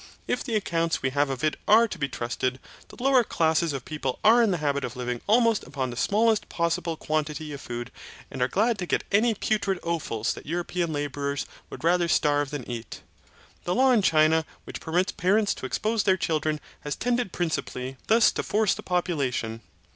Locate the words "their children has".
16.01-16.95